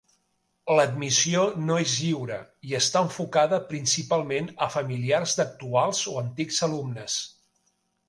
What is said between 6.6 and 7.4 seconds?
alumnes.